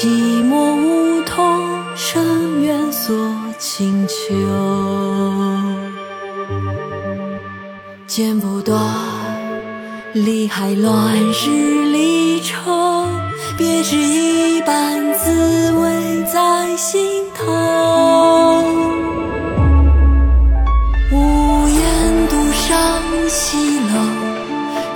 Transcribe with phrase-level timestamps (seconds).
[0.00, 0.08] 寂
[0.42, 1.60] 寞梧桐，
[1.94, 3.14] 深院锁
[3.58, 4.14] 清秋。
[8.06, 8.82] 剪不断，
[10.14, 13.06] 理还乱，日离愁，
[13.58, 17.44] 别是一般滋味在心头。
[21.12, 22.78] 无言独上
[23.28, 23.92] 西楼，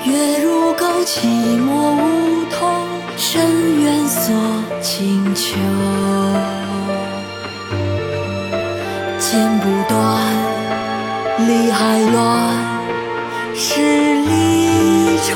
[0.07, 1.27] 月如钩，寂
[1.61, 1.95] 寞
[9.35, 9.99] 剪不断，
[11.49, 12.15] 理还乱。
[13.53, 15.33] 是离愁，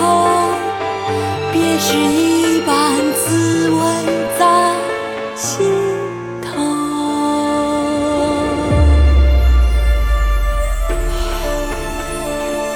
[1.52, 2.72] 别是一般
[3.16, 3.80] 滋味
[4.38, 4.44] 在
[5.34, 5.66] 心
[6.40, 6.46] 头。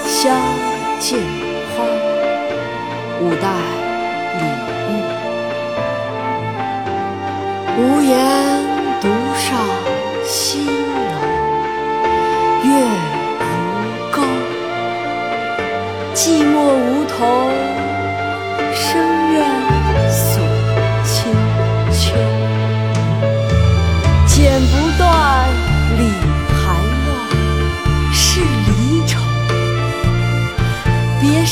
[0.09, 0.35] 相
[0.99, 1.21] 见
[1.77, 1.87] 欢，
[3.21, 3.47] 五代
[4.41, 4.43] 李
[4.89, 4.91] 煜。
[7.79, 8.13] 无言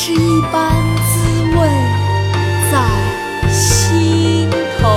[0.03, 1.69] 是一般滋味
[2.73, 4.49] 在心
[4.79, 4.89] 头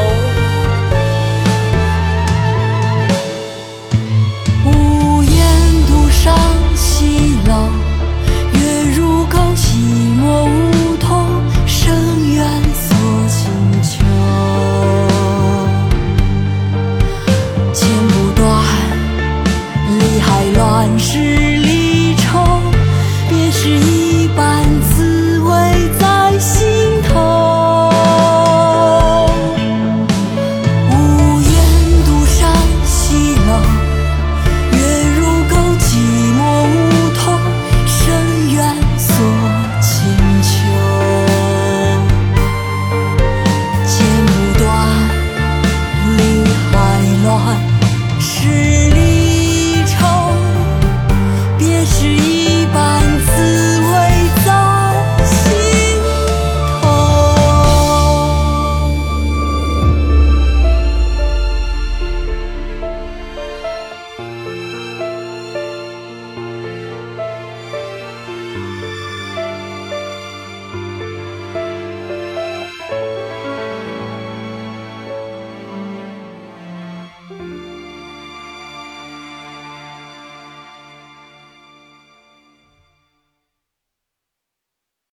[4.63, 5.45] 无言
[5.87, 6.33] 独上
[6.73, 7.67] 西楼
[8.53, 9.75] 月如钩寂
[10.21, 11.27] 寞梧桐
[11.67, 11.93] 深
[12.33, 12.95] 院锁
[13.27, 13.51] 清
[13.83, 14.05] 秋
[17.73, 18.63] 剪不断
[19.99, 22.39] 理还乱世离愁
[23.27, 24.62] 别是一般